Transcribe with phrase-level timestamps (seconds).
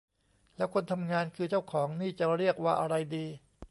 [0.55, 3.25] แล้วคนทำงานคือเจ้าของ นี่จะเรียกว่าอะไรดี